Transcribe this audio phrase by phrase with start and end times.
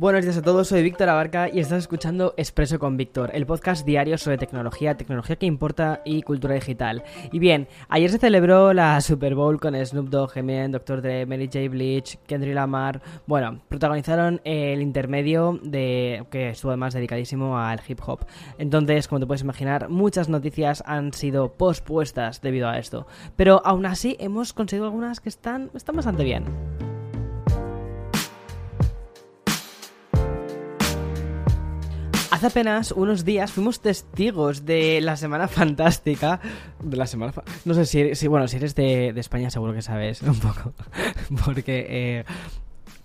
[0.00, 3.84] Buenos días a todos, soy Víctor Abarca y estás escuchando Expreso con Víctor, el podcast
[3.84, 7.04] diario sobre tecnología, tecnología que importa y cultura digital.
[7.30, 11.02] Y bien, ayer se celebró la Super Bowl con Snoop Dogg, Eminem, Dr.
[11.02, 11.68] Dre, Mary J.
[11.68, 13.02] Bleach, Kendrick Lamar.
[13.26, 18.20] Bueno, protagonizaron el intermedio de que estuvo además dedicadísimo al hip hop.
[18.56, 23.06] Entonces, como te puedes imaginar, muchas noticias han sido pospuestas debido a esto.
[23.36, 26.89] Pero aún así hemos conseguido algunas que están, están bastante bien.
[32.30, 36.40] Hace apenas unos días fuimos testigos de la Semana Fantástica.
[36.80, 37.32] De la Semana
[37.64, 40.72] No sé si, si, bueno, si eres de, de, España seguro que sabes un poco.
[41.44, 42.24] Porque, eh,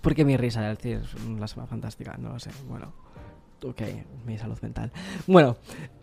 [0.00, 1.00] porque mi risa de decir
[1.38, 2.50] la Semana Fantástica, no lo sé.
[2.68, 2.92] Bueno,
[3.62, 3.82] ok,
[4.24, 4.92] mi salud mental.
[5.26, 5.56] Bueno,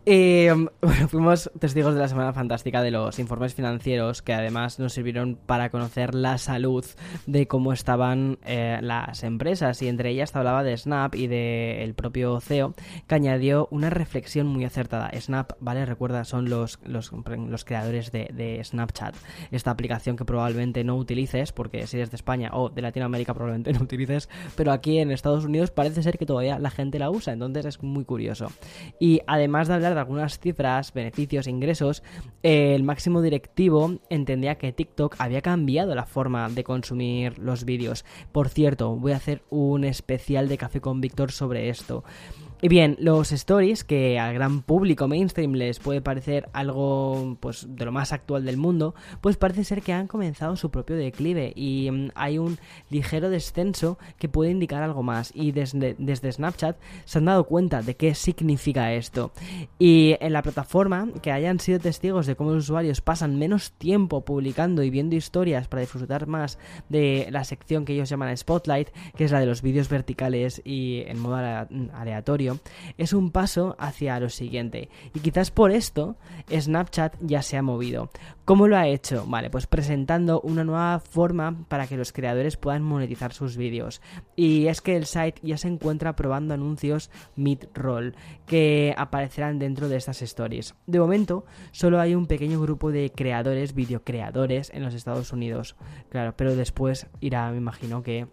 [0.06, 4.92] eh, bueno, fuimos testigos de la Semana Fantástica de los informes financieros que además nos
[4.92, 6.84] sirvieron para conocer la salud
[7.26, 12.42] de cómo estaban eh, las empresas y entre ellas hablaba de Snap y del propio
[12.42, 12.74] CEO
[13.08, 15.10] que añadió una reflexión muy acertada.
[15.18, 19.16] Snap, vale, recuerda, son los, los, los creadores de, de, Snapchat,
[19.52, 23.72] esta aplicación que probablemente no utilices porque si eres de España o de Latinoamérica probablemente
[23.72, 27.32] no utilices, pero aquí en Estados Unidos parece ser que todavía la gente la usa,
[27.32, 28.48] entonces es muy curioso.
[29.00, 32.04] Y además de hablar de algunas cifras, beneficios, ingresos,
[32.42, 38.06] el máximo directivo entendía que TikTok había cambiado la forma de consumir los vídeos.
[38.32, 42.04] Por cierto, voy a hacer un especial de Café con Víctor sobre esto.
[42.64, 47.84] Y bien, los stories, que al gran público mainstream les puede parecer algo pues de
[47.84, 51.90] lo más actual del mundo, pues parece ser que han comenzado su propio declive y
[51.90, 52.58] um, hay un
[52.90, 55.34] ligero descenso que puede indicar algo más.
[55.36, 59.34] Y desde, desde Snapchat se han dado cuenta de qué significa esto.
[59.78, 64.24] Y en la plataforma, que hayan sido testigos de cómo los usuarios pasan menos tiempo
[64.24, 68.88] publicando y viendo historias para disfrutar más de la sección que ellos llaman Spotlight,
[69.18, 71.36] que es la de los vídeos verticales y en modo
[71.92, 72.53] aleatorio
[72.98, 74.90] es un paso hacia lo siguiente.
[75.14, 76.16] Y quizás por esto
[76.50, 78.10] Snapchat ya se ha movido.
[78.46, 79.26] ¿Cómo lo ha hecho?
[79.26, 84.02] Vale, pues presentando una nueva forma para que los creadores puedan monetizar sus vídeos.
[84.36, 88.16] Y es que el site ya se encuentra probando anuncios mid-roll
[88.46, 90.76] que aparecerán dentro de estas stories.
[90.88, 95.76] De momento, solo hay un pequeño grupo de creadores, videocreadores en los Estados Unidos.
[96.10, 98.28] Claro, pero después irá, me imagino que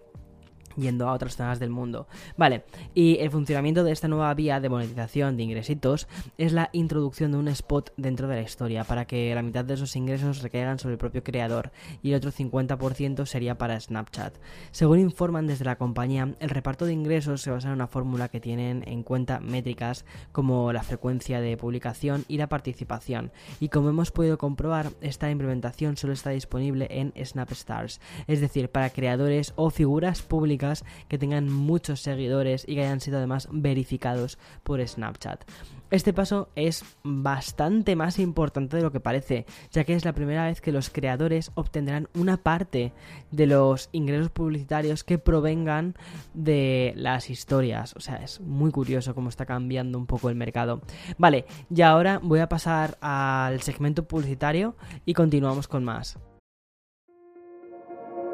[0.76, 2.06] yendo a otras zonas del mundo.
[2.36, 2.64] Vale,
[2.94, 6.08] y el funcionamiento de esta nueva vía de monetización de ingresitos
[6.38, 9.75] es la introducción de un spot dentro de la historia para que la mitad de
[9.75, 11.72] esos ingresos recaigan sobre el propio creador
[12.03, 14.34] y el otro 50% sería para Snapchat.
[14.70, 18.41] Según informan desde la compañía, el reparto de ingresos se basa en una fórmula que
[18.41, 23.32] tienen en cuenta métricas como la frecuencia de publicación y la participación.
[23.58, 28.91] Y como hemos podido comprobar, esta implementación solo está disponible en Snapstars, es decir, para
[28.91, 30.59] creadores o figuras públicas
[31.09, 35.44] que tengan muchos seguidores y que hayan sido además verificados por Snapchat.
[35.91, 40.44] Este paso es bastante más importante de lo que parece, ya que es la primera
[40.44, 42.93] vez que los creadores obtendrán una parte
[43.32, 45.97] de los ingresos publicitarios que provengan
[46.32, 47.97] de las historias.
[47.97, 50.81] O sea, es muy curioso cómo está cambiando un poco el mercado.
[51.19, 51.44] Vale,
[51.75, 56.19] y ahora voy a pasar al segmento publicitario y continuamos con más.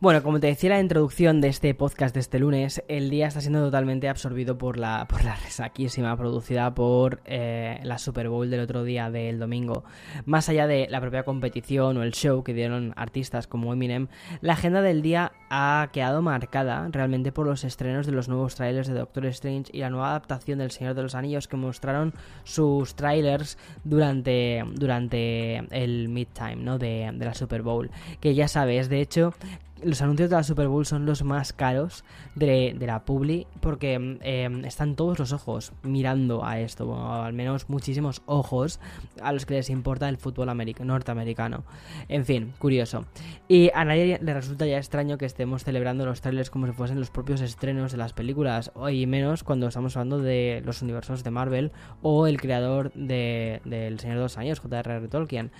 [0.00, 3.42] Bueno, como te decía la introducción de este podcast de este lunes, el día está
[3.42, 8.60] siendo totalmente absorbido por la, por la resaquísima producida por eh, la Super Bowl del
[8.60, 9.84] otro día del domingo.
[10.24, 14.08] Más allá de la propia competición o el show que dieron artistas como Eminem,
[14.40, 18.88] la agenda del día ha quedado marcada realmente por los estrenos de los nuevos trailers
[18.88, 22.14] de Doctor Strange y la nueva adaptación del Señor de los Anillos que mostraron
[22.44, 26.78] sus trailers durante, durante el midtime ¿no?
[26.78, 27.90] de, de la Super Bowl.
[28.18, 29.34] Que ya sabes, de hecho,
[29.82, 32.04] los anuncios de la Super Bowl son los más caros
[32.34, 37.68] de, la Publi porque em, están todos los ojos mirando a esto, o al menos
[37.68, 38.80] muchísimos ojos
[39.22, 40.50] a los que les importa el fútbol
[40.84, 41.64] norteamericano.
[42.08, 43.04] En fin, curioso.
[43.48, 46.98] Y a nadie le resulta ya extraño que estemos celebrando los trailers como si fuesen
[46.98, 51.30] los propios estrenos de las películas, y menos cuando estamos hablando de los universos de
[51.30, 51.72] Marvel
[52.02, 55.08] o el creador de, del Señor de los Años, J.R.R.
[55.08, 55.50] Tolkien.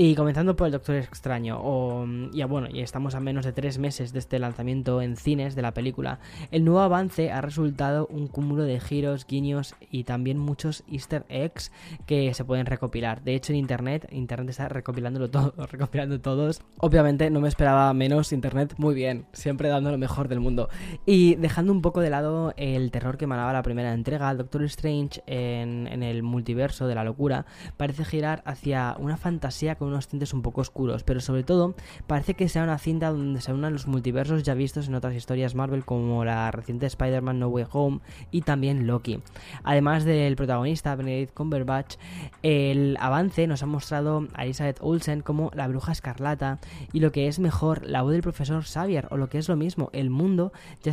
[0.00, 3.78] Y comenzando por el Doctor Extraño, o, ya bueno, y estamos a menos de tres
[3.78, 6.20] meses de este lanzamiento en cines de la película,
[6.52, 11.72] el nuevo avance ha resultado un cúmulo de giros, guiños y también muchos easter eggs
[12.06, 13.24] que se pueden recopilar.
[13.24, 16.62] De hecho, en internet, internet está recopilándolo todo, recopilando todos.
[16.78, 20.68] Obviamente no me esperaba menos internet, muy bien, siempre dando lo mejor del mundo.
[21.06, 25.24] Y dejando un poco de lado el terror que emanaba la primera entrega, Doctor Strange
[25.26, 27.46] en, en el multiverso de la locura
[27.76, 31.74] parece girar hacia una fantasía con unos tintes un poco oscuros, pero sobre todo
[32.06, 35.54] parece que sea una cinta donde se unan los multiversos ya vistos en otras historias
[35.54, 38.00] Marvel como la reciente Spider-Man No Way Home
[38.30, 39.20] y también Loki.
[39.64, 41.96] Además del protagonista Benedict Cumberbatch,
[42.42, 46.58] el avance nos ha mostrado a Elizabeth Olsen como la bruja escarlata
[46.92, 49.56] y lo que es mejor, la voz del profesor Xavier o lo que es lo
[49.56, 50.52] mismo, el mundo
[50.82, 50.92] ya,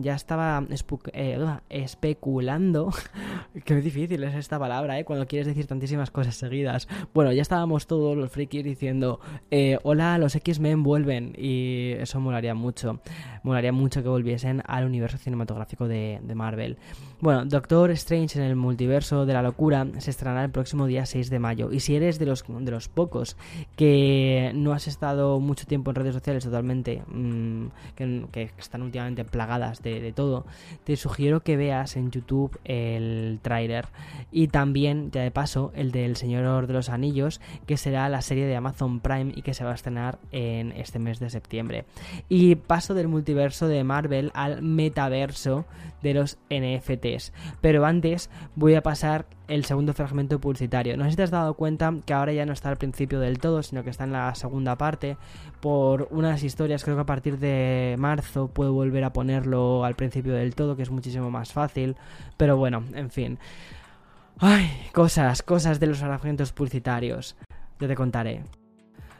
[0.00, 0.64] ya estaba
[1.12, 1.38] eh,
[1.68, 2.92] especulando,
[3.64, 5.04] qué difícil es esta palabra, ¿eh?
[5.04, 6.88] cuando quieres decir tantísimas cosas seguidas.
[7.12, 9.20] Bueno, ya estábamos todos los frikis diciendo,
[9.50, 13.00] eh, hola, los X-Men vuelven y eso molaría mucho.
[13.42, 16.78] Molaría mucho que volviesen al universo cinematográfico de, Marvel.
[17.20, 21.30] Bueno, Doctor Strange en el multiverso de la locura se estrenará el próximo día 6
[21.30, 21.70] de mayo.
[21.70, 23.36] Y si eres de los, de los pocos
[23.76, 29.82] que no has estado mucho tiempo en redes sociales totalmente, mm, que, están últimamente plagadas
[29.82, 30.46] de, de todo,
[30.84, 33.86] te sugiero que veas en YouTube el tráiler
[34.32, 37.76] y también, ya de paso, el del Señor de los Anillos, que
[38.08, 41.30] la serie de Amazon Prime y que se va a estrenar en este mes de
[41.30, 41.84] septiembre.
[42.28, 45.64] Y paso del multiverso de Marvel al metaverso
[46.02, 47.32] de los NFTs.
[47.60, 50.96] Pero antes voy a pasar el segundo fragmento publicitario.
[50.96, 53.38] No sé si te has dado cuenta que ahora ya no está al principio del
[53.38, 55.16] todo, sino que está en la segunda parte.
[55.60, 60.34] Por unas historias, creo que a partir de marzo puedo volver a ponerlo al principio
[60.34, 61.96] del todo, que es muchísimo más fácil.
[62.36, 63.38] Pero bueno, en fin.
[64.38, 67.36] Ay, cosas, cosas de los fragmentos publicitarios.
[67.80, 68.42] Yo te contaré.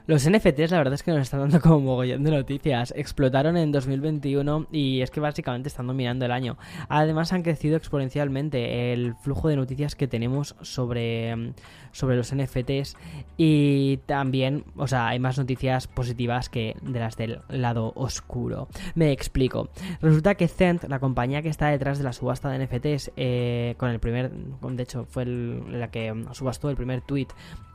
[0.06, 2.92] Los NFTs la verdad es que nos están dando como mogollón de noticias.
[2.94, 6.58] Explotaron en 2021 y es que básicamente están dominando el año.
[6.90, 11.54] Además han crecido exponencialmente el flujo de noticias que tenemos sobre,
[11.92, 12.98] sobre los NFTs
[13.38, 18.68] y también, o sea, hay más noticias positivas que de las del lado oscuro.
[18.94, 19.70] Me explico.
[20.02, 23.88] Resulta que Cent, la compañía que está detrás de la subasta de NFTs, eh, con
[23.88, 27.28] el primer, de hecho fue la que subastó el primer tweet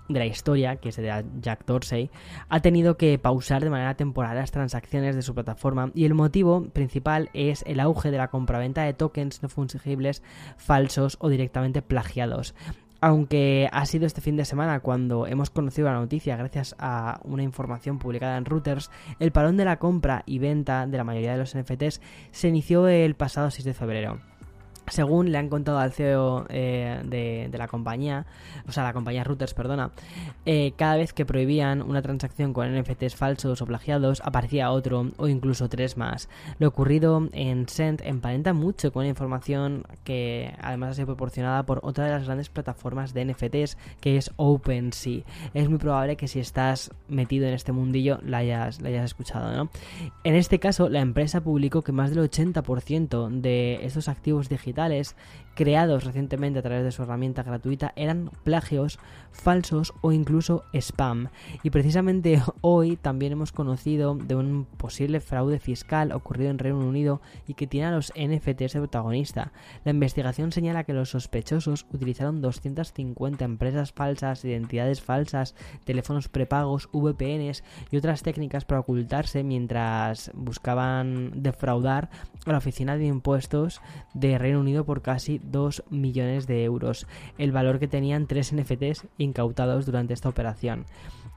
[0.09, 2.09] de la historia, que es de Jack Dorsey,
[2.49, 6.65] ha tenido que pausar de manera temporal las transacciones de su plataforma y el motivo
[6.69, 10.21] principal es el auge de la compraventa de tokens no fungibles
[10.57, 12.55] falsos o directamente plagiados.
[13.01, 17.43] Aunque ha sido este fin de semana cuando hemos conocido la noticia gracias a una
[17.43, 21.37] información publicada en Reuters, el parón de la compra y venta de la mayoría de
[21.37, 22.01] los NFTs
[22.31, 24.28] se inició el pasado 6 de febrero.
[24.89, 28.25] Según le han contado al CEO eh, de, la compañía,
[28.67, 29.91] o sea, la compañía Routers, perdona,
[30.45, 35.27] eh, cada vez que prohibían una transacción con NFTs falsos o plagiados, aparecía otro o
[35.27, 36.29] incluso tres más.
[36.57, 41.79] Lo ocurrido en Send emparenta mucho con la información que además ha sido proporcionada por
[41.83, 45.23] otra de las grandes plataformas de NFTs, que es OpenSea.
[45.53, 49.51] Es muy probable que si estás metido en este mundillo la hayas, la hayas escuchado,
[49.55, 49.69] ¿no?
[50.23, 55.15] En este caso, la empresa publicó que más del 80% de estos activos digitales digitales
[55.59, 58.97] creados recientemente a través de su herramienta gratuita eran plagios,
[59.33, 61.27] falsos o incluso spam.
[61.63, 67.19] Y precisamente hoy también hemos conocido de un posible fraude fiscal ocurrido en Reino Unido
[67.45, 69.51] y que tiene a los NFTs de protagonista.
[69.83, 77.65] La investigación señala que los sospechosos utilizaron 250 empresas falsas, identidades falsas, teléfonos prepagos, VPNs
[77.91, 82.09] y otras técnicas para ocultarse mientras buscaban defraudar
[82.45, 83.81] a la Oficina de Impuestos
[84.13, 89.07] de Reino Unido por casi 2 millones de euros, el valor que tenían tres NFTs
[89.17, 90.85] incautados durante esta operación.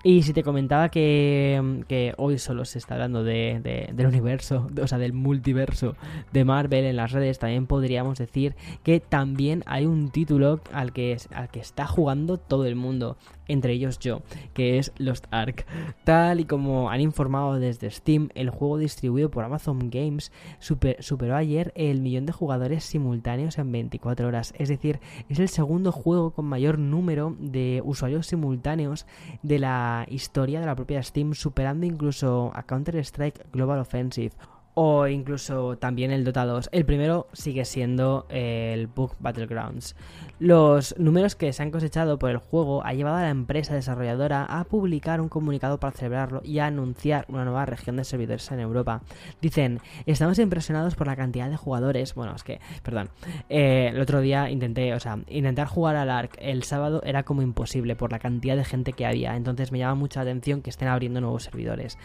[0.04, 4.86] Y si te comentaba que, que hoy solo se está hablando de, del universo, o
[4.88, 5.94] sea, del multiverso
[6.32, 11.16] de Marvel en las redes, también podríamos decir que también hay un título al que,
[11.32, 13.16] al que está jugando todo el mundo
[13.48, 14.22] entre ellos yo,
[14.54, 15.66] que es Lost Ark.
[16.04, 21.72] Tal y como han informado desde Steam, el juego distribuido por Amazon Games superó ayer
[21.76, 24.54] el millón de jugadores simultáneos en 24 horas.
[24.58, 29.06] Es decir, es el segundo juego con mayor número de usuarios simultáneos
[29.42, 34.32] de la historia de la propia Steam, superando incluso a Counter-Strike Global Offensive
[34.74, 36.70] o incluso también el Dota 2.
[36.72, 39.94] El primero sigue siendo el Book Battlegrounds.
[40.38, 44.44] Los números que se han cosechado por el juego ha llevado a la empresa desarrolladora
[44.44, 48.60] a publicar un comunicado para celebrarlo y a anunciar una nueva región de servidores en
[48.60, 49.02] Europa.
[49.40, 52.14] Dicen, estamos impresionados por la cantidad de jugadores.
[52.14, 53.10] Bueno, es que, perdón,
[53.48, 57.42] eh, el otro día intenté, o sea, intentar jugar al ARC el sábado era como
[57.42, 59.36] imposible por la cantidad de gente que había.
[59.36, 61.98] Entonces me llama mucha atención que estén abriendo nuevos servidores.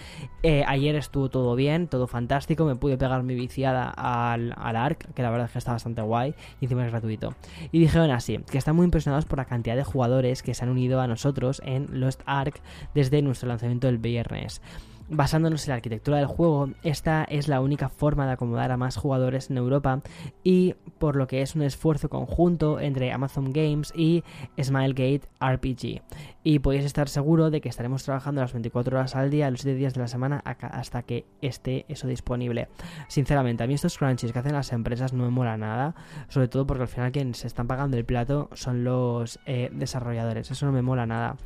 [0.43, 5.13] Eh, ayer estuvo todo bien, todo fantástico me pude pegar mi viciada al, al ARC,
[5.13, 7.33] que la verdad es que está bastante guay, y encima es gratuito.
[7.71, 10.69] Y dijeron así, que están muy impresionados por la cantidad de jugadores que se han
[10.69, 12.59] unido a nosotros en Lost Ark
[12.93, 14.61] desde nuestro lanzamiento del viernes.
[15.09, 18.97] Basándonos en la arquitectura del juego, esta es la única forma de acomodar a más
[18.97, 20.01] jugadores en Europa
[20.43, 24.25] y por lo que es un esfuerzo conjunto entre Amazon Games y
[24.61, 26.01] Smilegate RPG.
[26.43, 29.77] Y podéis estar seguro de que estaremos trabajando las 24 horas al día, los 7
[29.77, 32.67] días de la semana hasta que esté eso disponible.
[33.07, 35.95] Sinceramente, a mí estos crunchies que hacen las empresas no me mola nada,
[36.27, 40.51] sobre todo porque al final quienes se están pagando el plato son los eh, desarrolladores,
[40.51, 41.37] eso no me mola nada.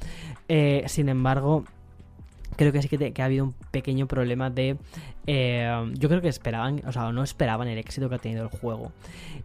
[0.48, 1.66] Eh, sin embargo,
[2.56, 4.78] creo que sí que, ha habido un pequeño problema de...
[5.28, 8.50] Eh, yo creo que esperaban, o sea, no esperaban el éxito que ha tenido el
[8.50, 8.92] juego.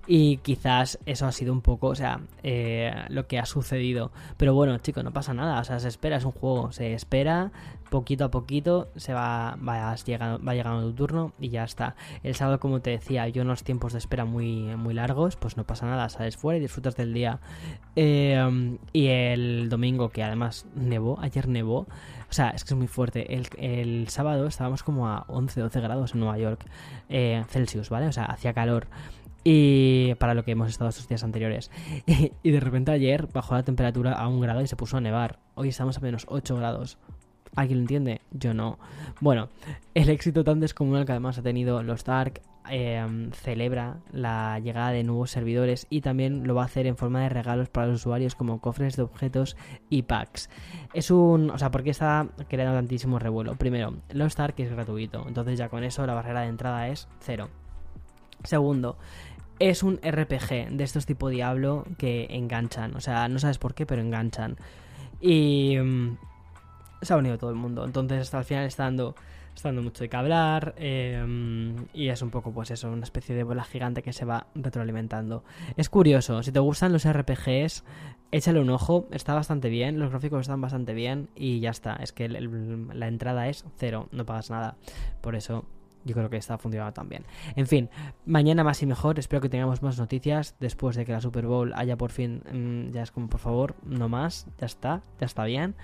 [0.06, 4.12] Y quizás eso ha sido un poco, o sea, eh, lo que ha sucedido.
[4.36, 7.50] Pero bueno, chicos, no pasa nada, o sea, se espera, es un juego, se espera,
[7.90, 11.96] poquito a poquito se va, va, llegando, va llegando tu turno y ya está.
[12.22, 15.64] El sábado, como te decía, yo unos tiempos de espera muy, muy largos, pues no
[15.64, 17.40] pasa nada, sales fuera y disfrutas del día.
[17.96, 21.86] Eh, y el domingo, que además nevó, ayer nevó,
[22.28, 23.34] o sea, es que es muy fuerte.
[23.34, 26.64] El, sábado estábamos como a 11, 12 grados en Nueva York,
[27.08, 28.06] eh, Celsius, ¿vale?
[28.06, 28.86] O sea, hacía calor.
[29.44, 31.70] Y para lo que hemos estado estos días anteriores.
[32.42, 35.38] Y, de repente ayer bajó la temperatura a un grado y se puso a nevar.
[35.54, 36.98] Hoy estamos a menos 8 grados.
[37.54, 38.20] ¿Alguien lo entiende?
[38.32, 38.78] Yo no.
[39.20, 39.48] Bueno,
[39.94, 45.04] el éxito tan descomunal que además ha tenido los Dark Em, celebra la llegada de
[45.04, 48.34] nuevos servidores y también lo va a hacer en forma de regalos para los usuarios
[48.34, 49.56] como cofres de objetos
[49.88, 50.50] y packs.
[50.92, 51.50] Es un...
[51.50, 53.54] O sea, ¿por qué está creando tantísimo revuelo?
[53.56, 57.48] Primero, Lost Ark es gratuito, entonces ya con eso la barrera de entrada es cero.
[58.42, 58.96] Segundo,
[59.58, 62.96] es un RPG de estos tipo Diablo que enganchan.
[62.96, 64.56] O sea, no sabes por qué, pero enganchan.
[65.20, 65.76] Y...
[65.78, 66.16] Mm,
[67.02, 67.84] se ha unido todo el mundo.
[67.84, 69.14] Entonces hasta el final está dando
[69.56, 73.34] está dando mucho de que hablar em, y es un poco pues eso, una especie
[73.34, 75.44] de bola gigante que se va retroalimentando.
[75.76, 77.84] Es curioso, si te gustan los RPGs,
[78.32, 82.12] échale un ojo, está bastante bien, los gráficos están bastante bien y ya está, es
[82.12, 84.76] que la entrada es cero, no pagas nada,
[85.20, 85.64] por eso
[86.06, 87.24] yo creo que está funcionando también.
[87.56, 87.90] En fin,
[88.24, 89.18] mañana más y mejor.
[89.18, 92.42] Espero que tengamos más noticias después de que la Super Bowl haya por fin.
[92.52, 94.46] Mm, ya es como, por favor, no más.
[94.58, 95.74] Ya está, ya está bien.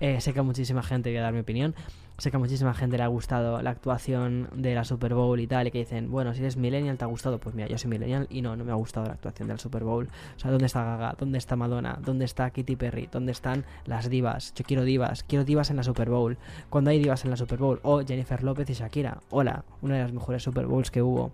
[0.00, 1.74] Eh, sé que a muchísima gente voy a dar mi opinión.
[2.20, 5.46] Sé que a muchísima gente le ha gustado la actuación de la Super Bowl y
[5.46, 7.38] tal, y que dicen, bueno, si eres millennial, ¿te ha gustado?
[7.38, 9.58] Pues mira, yo soy millennial y no, no me ha gustado la actuación de la
[9.58, 10.06] Super Bowl.
[10.36, 11.14] O sea, ¿dónde está Gaga?
[11.18, 11.98] ¿Dónde está Madonna?
[12.04, 13.08] ¿Dónde está Katy Perry?
[13.10, 14.52] ¿Dónde están las divas?
[14.54, 16.36] Yo quiero divas, quiero divas en la Super Bowl.
[16.68, 19.22] Cuando hay divas en la Super Bowl, o Jennifer López y Shakira.
[19.30, 21.32] Hola, una de las mejores Super Bowls que hubo.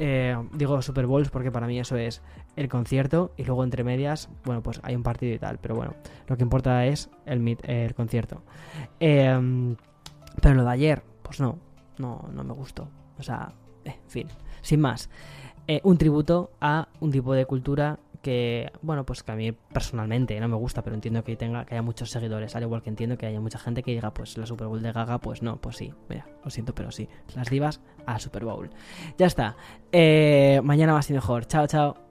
[0.00, 2.20] Eh, digo Super Bowls porque para mí eso es
[2.56, 5.94] el concierto y luego entre medias, bueno, pues hay un partido y tal, pero bueno,
[6.26, 8.42] lo que importa es el, el concierto.
[8.98, 9.76] Eh,
[10.40, 11.58] pero lo de ayer, pues no,
[11.98, 12.88] no, no me gustó.
[13.18, 13.52] O sea,
[13.84, 14.28] eh, en fin,
[14.62, 15.10] sin más.
[15.68, 20.38] Eh, un tributo a un tipo de cultura que, bueno, pues que a mí personalmente
[20.40, 23.16] no me gusta, pero entiendo que tenga que haya muchos seguidores, al igual que entiendo
[23.16, 25.76] que haya mucha gente que diga, pues la Super Bowl de Gaga, pues no, pues
[25.76, 28.70] sí, mira, lo siento, pero sí, las divas a Super Bowl.
[29.16, 29.56] Ya está,
[29.92, 32.05] eh, mañana más y mejor, chao, chao.